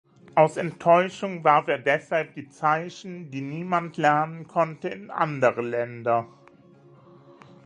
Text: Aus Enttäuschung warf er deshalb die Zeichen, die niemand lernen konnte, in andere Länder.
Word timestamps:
Aus 0.33 0.57
Enttäuschung 0.57 1.43
warf 1.43 1.67
er 1.67 1.77
deshalb 1.77 2.33
die 2.33 2.49
Zeichen, 2.49 3.29
die 3.29 3.41
niemand 3.41 3.97
lernen 3.97 4.47
konnte, 4.47 4.89
in 4.89 5.11
andere 5.11 5.61
Länder. 5.61 6.25